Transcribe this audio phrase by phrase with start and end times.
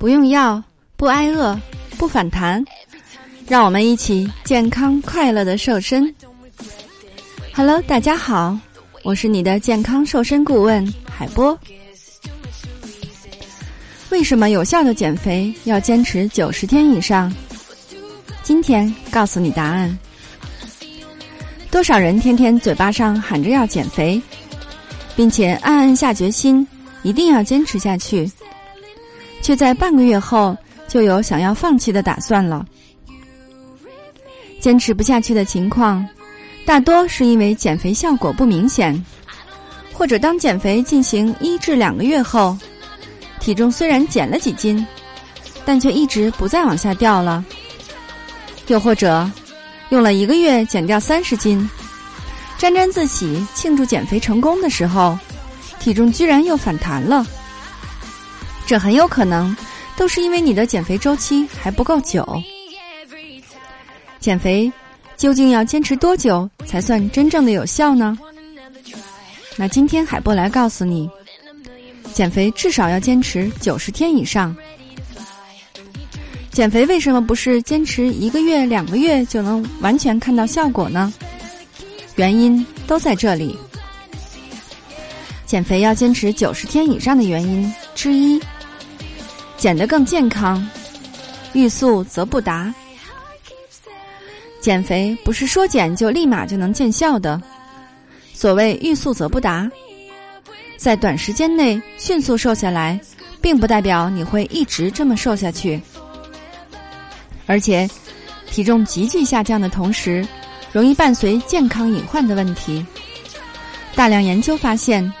[0.00, 0.64] 不用药，
[0.96, 1.60] 不挨饿，
[1.98, 2.64] 不反弹，
[3.46, 6.14] 让我们一起健康快乐的瘦身。
[7.52, 8.58] Hello，大家好，
[9.02, 11.56] 我是你的健康瘦身顾问海波。
[14.08, 17.30] 为什么有效的减肥要坚持九十天以上？
[18.42, 19.98] 今天告诉你答案。
[21.70, 24.18] 多少人天天嘴巴上喊着要减肥，
[25.14, 26.66] 并且暗暗下决心
[27.02, 28.32] 一定要坚持下去，
[29.42, 30.56] 却在半个月后
[30.88, 32.64] 就有想要放弃的打算了。
[34.60, 36.06] 坚持不下去的情况，
[36.66, 39.04] 大多是因为减肥效果不明显，
[39.92, 42.56] 或者当减肥进行一至两个月后。
[43.40, 44.86] 体重虽然减了几斤，
[45.64, 47.42] 但却一直不再往下掉了。
[48.66, 49.28] 又或者，
[49.88, 51.66] 用了一个月减掉三十斤，
[52.58, 55.18] 沾沾自喜庆祝减肥成功的时候，
[55.78, 57.26] 体重居然又反弹了。
[58.70, 59.56] 这很有可能
[59.96, 62.40] 都是因为你的减肥周期还不够久。
[64.20, 64.72] 减肥
[65.16, 68.16] 究竟要坚持多久才算真正的有效呢？
[69.56, 71.10] 那今天海波来告诉你。
[72.12, 74.54] 减肥至少要坚持九十天以上。
[76.52, 81.12] 减肥为什么不是坚持一个月、两个月就能完全看到效果呢？
[82.14, 83.58] 原因都在这里。
[85.44, 88.40] 减肥要坚持九十天以上的原因之一，
[89.60, 90.66] 减得更健康，
[91.52, 92.74] 欲速则不达。
[94.58, 97.38] 减肥不是说减就立马就能见效的，
[98.32, 99.70] 所谓欲速则不达。
[100.78, 102.98] 在短时间内迅速瘦下来，
[103.42, 105.78] 并不代表你会一直这么瘦下去。
[107.44, 107.86] 而且，
[108.50, 110.26] 体重急剧下降的同时，
[110.72, 112.82] 容易伴随健康隐患的问题。
[113.94, 115.12] 大量研究发现，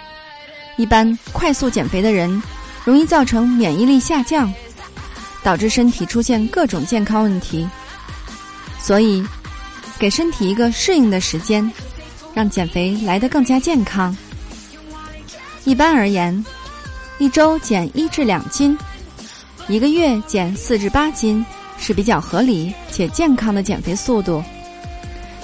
[0.78, 2.42] 一般快速减肥的人，
[2.90, 4.52] 容易造成免疫力下降，
[5.44, 7.64] 导致身体出现各种健康问题。
[8.82, 9.24] 所以，
[9.96, 11.70] 给身体一个适应的时间，
[12.34, 14.16] 让减肥来得更加健康。
[15.62, 16.44] 一般而言，
[17.18, 18.76] 一周减一至两斤，
[19.68, 21.46] 一个月减四至八斤
[21.78, 24.42] 是比较合理且健康的减肥速度。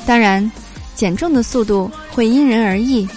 [0.04, 0.50] 当然，
[0.96, 3.08] 减重的速度会因人而异。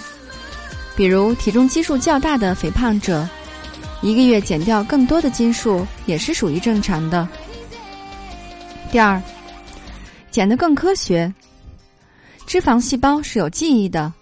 [0.94, 3.28] 比如体重基数较大的肥胖者，
[4.02, 7.28] 一个月减掉更多的斤数也是属于正常的。
[8.90, 9.20] 第二，
[10.30, 11.32] 减得更科学。
[12.46, 14.12] 脂肪细胞是有记忆的。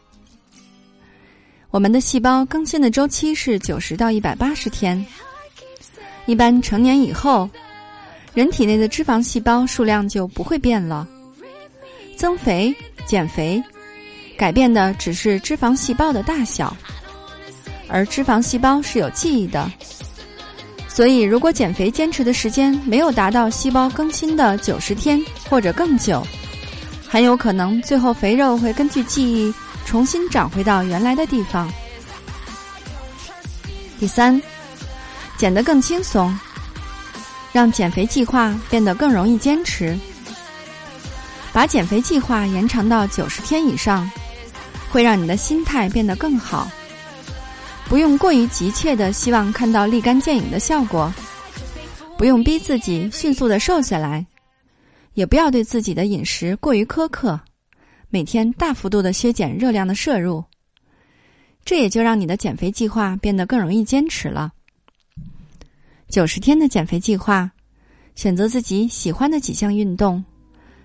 [1.70, 5.04] 我们的细胞更新的周期是九十到一百八十天。
[6.26, 7.48] 一般成年以后，
[8.34, 11.08] 人体内的脂肪细胞数量就不会变了。
[12.16, 12.74] 增肥、
[13.06, 13.62] 减肥，
[14.36, 16.76] 改变的只是脂肪细胞的大小，
[17.88, 19.70] 而脂肪细胞是有记忆的。
[20.88, 26.26] 所以，如果减肥坚持的时间没有达到细胞更新的九十天或者更久，
[27.08, 29.52] 很有可能最后肥肉会根据记忆。
[29.86, 31.66] 重新长回到原来的地方。
[33.98, 34.38] 第三，
[35.38, 36.38] 减得更轻松，
[37.54, 39.98] 让减肥计划变得更容易坚持。
[41.54, 44.10] 把减肥计划延长到九十天以上，
[44.90, 46.70] 会让你的心态变得更好。
[47.88, 51.12] 不用过于急切的希望看到立竿见影的效果，
[52.18, 54.24] 不用逼自己迅速的瘦下来，
[55.14, 57.40] 也不要对自己的饮食过于苛刻。
[58.10, 60.44] 每天大幅度的削减热量的摄入，
[61.64, 64.52] 这也就让你的减肥计划变得更容易坚持了。
[66.08, 67.50] 九十天的减肥计划，
[68.14, 70.22] 选择自己喜欢的几项运动，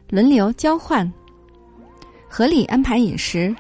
[0.10, 1.12] 轮流交换，
[2.30, 3.54] 合理安排饮食，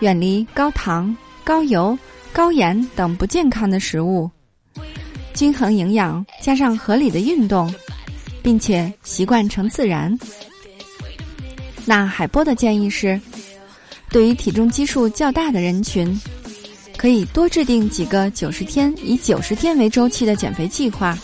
[0.00, 1.96] 远离高糖、高油、
[2.34, 4.28] 高盐等不健康的食物，
[5.34, 7.72] 均衡营养加上合理的运动，
[8.42, 10.12] 并且习惯成自然。
[11.86, 13.20] 那海波的建议是，
[14.10, 16.20] 对于体重基数较大的人群，
[16.96, 21.16] 可以多制定几个九十天以九十天为周期的减肥计划。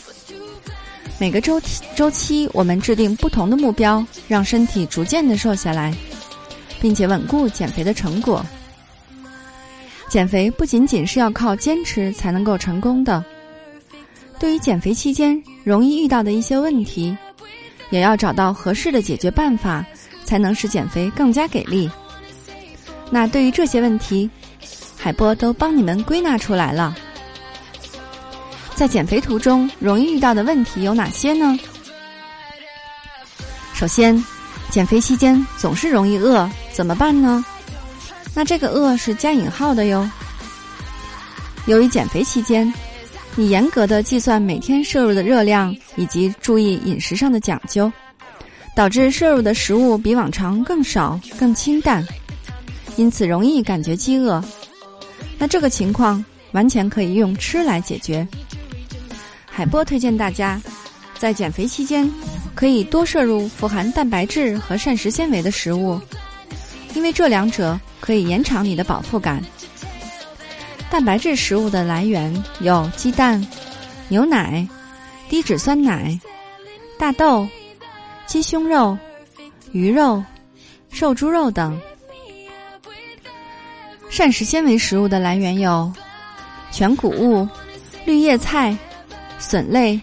[1.19, 5.93] 每个周期周期，我们制定不同的目标，让身体逐渐的瘦下来，
[6.81, 8.47] 并且稳固减肥的成果。
[10.11, 13.25] 减肥不仅仅是要靠坚持才能够成功的，
[14.39, 17.17] 对于减肥期间容易遇到的一些问题，
[17.89, 19.83] 也要找到合适的解决办法。
[20.23, 21.91] 才能使减肥更加给力。
[23.11, 24.31] 那对于这些问题，
[24.97, 26.97] 海波都帮你们归纳出来了。
[28.77, 31.59] 在减肥途中容易遇到的问题有哪些呢？
[33.75, 34.25] 首先，
[34.69, 37.45] 减肥期间总是容易饿，怎么办呢？
[38.35, 40.09] 那这个“饿”是加引号的哟。
[41.67, 42.73] 由于减肥期间，
[43.37, 47.93] 你严格的计算每天摄入的热量，以及注意饮食上的讲究，
[48.75, 52.05] 导致摄入的食物比往常更少、更清淡，
[52.97, 54.43] 因此容易感觉饥饿。
[55.39, 58.27] 那这个情况完全可以用吃来解决。
[59.47, 60.61] 海波推荐大家，
[61.19, 62.11] 在减肥期间
[62.55, 66.01] 可以多摄入富含蛋白质和膳食纤维的食物，
[66.95, 69.43] 因为这两者可以延长你的饱腹感。
[70.91, 73.47] 蛋白质食物的来源有鸡蛋、
[74.09, 74.67] 牛奶、
[75.29, 76.19] 低脂酸奶、
[76.99, 77.47] 大豆、
[78.27, 78.99] 鸡胸肉、
[79.71, 80.23] 鱼肉、
[80.91, 81.81] 瘦猪肉等。
[84.09, 85.91] 膳食纤维食物的来源有
[86.73, 87.49] 全谷物、
[88.05, 88.77] 绿叶菜、
[89.39, 90.01] 笋类、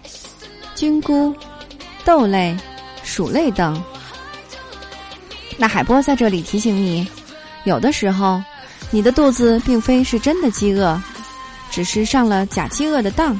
[0.73, 1.35] 菌菇、
[2.05, 2.55] 豆类、
[3.03, 3.83] 薯类等。
[5.57, 7.05] 那海波在这里提醒你，
[7.67, 8.41] 有的时候
[8.91, 10.97] 你的肚子并非是真的饥饿，
[11.69, 13.37] 只是上了假饥饿的当。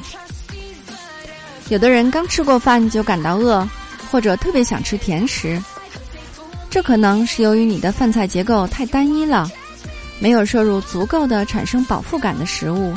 [1.70, 3.66] 有的人刚吃过饭就感到饿，
[4.10, 5.58] 或者特别想吃甜食，
[6.68, 9.50] 这可能是由于你的饭菜结构太单一了。
[10.20, 12.92] 没有摄入足够的产生饱腹感的食物，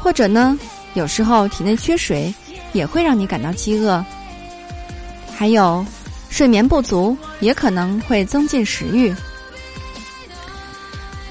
[0.00, 0.56] 或者呢，
[0.94, 2.32] 有时候体内缺水
[2.72, 4.04] 也会让你感到饥饿。
[5.34, 5.84] 还有，
[6.30, 9.12] 睡眠不足也可能会增进食欲。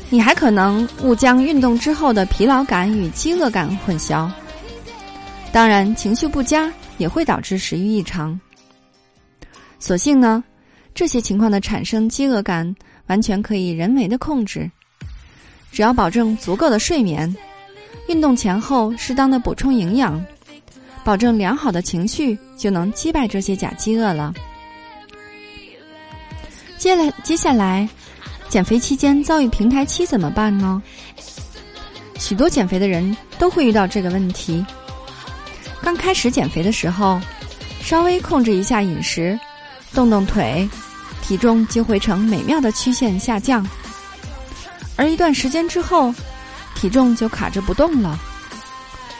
[0.09, 4.29] 你还可能误将运动之后的疲劳感与饥饿感混淆。
[5.51, 8.39] 当然，情绪不佳也会导致食欲异常。
[9.79, 10.43] 所幸呢，
[10.95, 12.75] 这些情况的产生饥饿感。
[13.07, 14.69] 完全可以人为的控制，
[15.71, 17.33] 只要保证足够的睡眠，
[18.09, 20.21] 运动前后适当的补充营养，
[21.05, 24.33] 保证良好的情绪，就能击败这些假饥饿了。
[26.77, 27.87] 接来接下来，
[28.49, 30.81] 减肥期间遭遇平台期怎么办呢？
[32.17, 34.65] 许多减肥的人都会遇到这个问题。
[35.81, 37.19] 刚开始减肥的时候，
[37.81, 39.39] 稍微控制一下饮食，
[39.93, 40.67] 动动腿。
[41.21, 43.67] 体重就会呈美妙的曲线下降，
[44.95, 46.13] 而一段时间之后，
[46.73, 48.17] 体重就卡着不动了。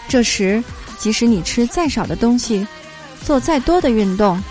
[0.07, 0.63] 这时，
[0.97, 2.65] 即使你吃再少的东西，
[3.25, 4.41] 做再多的运动，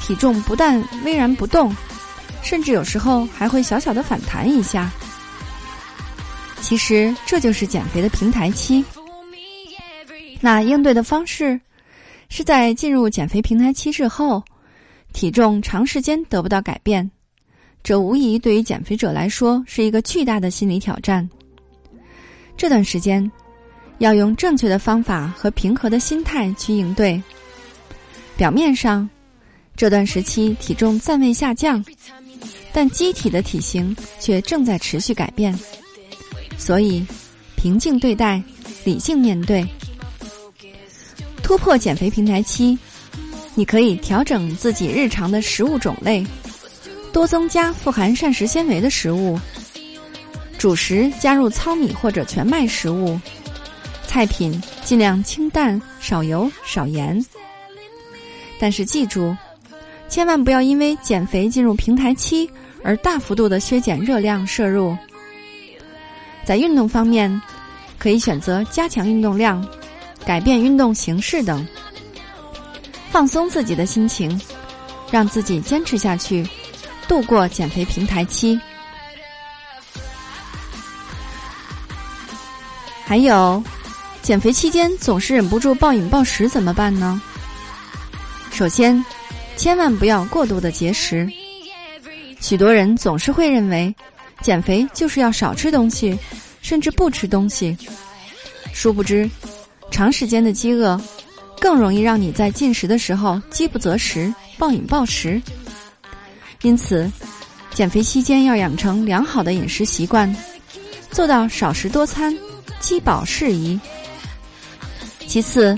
[0.00, 1.74] 体重不但巍然不动，
[2.46, 4.88] 甚至有时候还会小小的反弹一下。
[6.60, 8.84] 其实这就是减肥的平台期。
[10.40, 11.60] 那应对的方式，
[12.28, 14.40] 是在进入减肥平台期之后。
[15.12, 17.10] 体重长时间得不到改变，
[17.82, 21.26] 这无疑对于减肥者来说是一个巨大的心理挑战。
[22.54, 23.30] 这段时间，
[23.96, 27.22] 要用正确的方法和平和的心态去应对。
[28.36, 29.08] 表面上，
[29.74, 31.82] 这段时期体重暂未下降，
[32.76, 35.58] 但机体的体型却正在持续改变。
[36.58, 37.02] 所以，
[37.56, 38.42] 平静对待，
[38.84, 39.66] 理性面对，
[41.42, 42.78] 突破减肥平台期。
[43.54, 46.22] 你可以调整自己日常的食物种类，
[47.14, 49.40] 多增加富含膳食纤维的食物，
[50.58, 53.18] 主食加入糙米或者全麦食物，
[54.06, 57.24] 菜品尽量清淡，少油少盐。
[58.60, 59.34] 但是记住，
[60.10, 62.50] 千万不要因为减肥进入平台期
[62.86, 64.96] 而大幅度的削减热量摄入。
[66.44, 67.42] 在运动方面，
[67.98, 69.66] 可以选择加强运动量，
[70.24, 71.66] 改变运动形式等。
[73.10, 74.40] 放松自己的心情，
[75.10, 76.48] 让自己坚持下去，
[77.08, 78.56] 度过减肥平台期。
[83.04, 83.60] 还有，
[84.22, 87.20] 减肥期间总是忍不住暴饮暴食怎么办呢？
[88.52, 89.04] 首先，
[89.56, 91.28] 千万不要过度的节食。
[92.40, 93.94] 许多人总是会认为，
[94.42, 96.18] 减肥就是要少吃东西，
[96.62, 97.76] 甚至不吃东西。
[98.72, 99.28] 殊不知，
[99.90, 101.00] 长时间的饥饿。
[101.58, 105.40] 更容易让你在进食的时候饥不择食、暴饮暴食。
[106.60, 107.10] 因此，
[107.72, 110.34] 减肥期间要养成良好的饮食习惯，
[111.10, 112.36] 做到少食多餐，
[112.78, 113.80] 饥饱适宜。
[115.26, 115.76] 其次，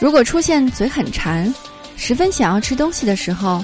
[0.00, 1.54] 如果出现嘴很馋、
[1.96, 3.62] 十分想要吃东西的时候，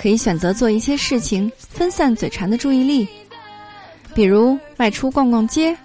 [0.00, 3.06] 可以选择做一些事情分散嘴馋的注意力，
[4.14, 5.76] 比如外出逛逛街，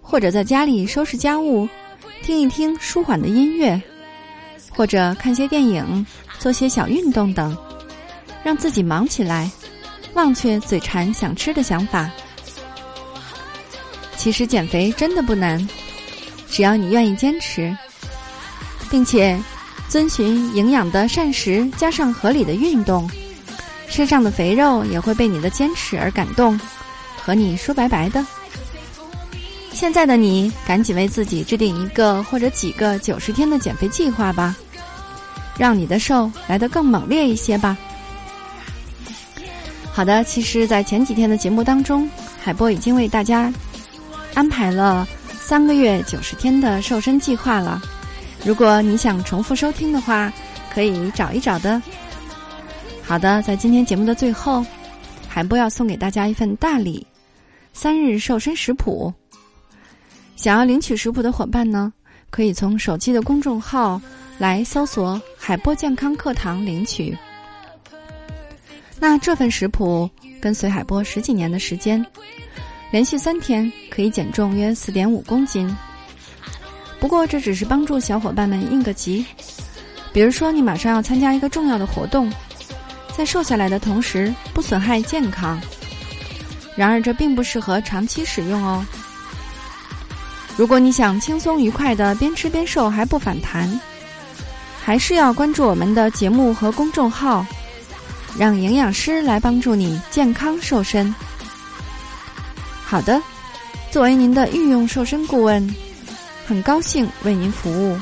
[0.00, 1.68] 或者在家里收拾家务，
[2.22, 3.78] 听一听舒缓的音乐。
[4.70, 6.06] 或者看些电影，
[6.38, 7.54] 做些小运动等，
[8.42, 9.50] 让自己忙起来，
[10.14, 12.10] 忘却嘴馋想吃的想法。
[14.16, 15.68] 其实减肥真的不难，
[16.48, 17.76] 只要你愿意坚持，
[18.88, 19.38] 并且
[19.90, 23.10] 遵循营养的膳食，加上合理的运动，
[23.88, 26.58] 身上的肥肉也会被你的坚持而感动，
[27.16, 28.24] 和你说拜拜的。
[29.72, 34.56] 现在的你，赶紧为自己制定一个或者几个九十天的减肥计划吧，
[35.56, 37.76] 让你的瘦来得更猛烈一些吧。
[39.92, 42.08] 好的，其实，在前几天的节目当中，
[42.42, 43.52] 海波已经为大家
[44.34, 45.06] 安排了
[45.40, 47.80] 三个月九十天的瘦身计划了。
[48.44, 50.32] 如果你想重复收听的话，
[50.72, 51.80] 可以找一找的。
[53.08, 54.62] 好的，在今天节目的最后，
[55.26, 57.06] 海波要送给大家一份大礼——
[57.72, 59.10] 三日瘦身食谱。
[60.36, 61.90] 想要领取食谱的伙伴呢，
[62.28, 63.98] 可以从手机的公众号
[64.36, 67.16] 来搜索“海波健康课堂”领取。
[69.00, 72.04] 那这份食谱跟随海波十几年的时间，
[72.90, 75.74] 连续三天可以减重约四点五公斤。
[77.00, 79.24] 不过这只是帮助小伙伴们应个急，
[80.12, 82.30] 比如说你马上要参加一个重要的活动，
[83.18, 85.60] 在瘦下来的同时不损害健康。
[86.76, 88.86] 然而这并不适合长期使用哦。
[90.56, 93.68] 如果你想轻松愉快的边吃边瘦还不反弹，
[94.80, 97.44] 还是要关注我们的节目和公众号，
[98.38, 101.12] 让营养师来帮助你健康瘦身。
[102.84, 103.20] 好的，
[103.90, 105.74] 作为您的御用瘦身顾问，
[106.46, 107.98] 很高兴为您服务。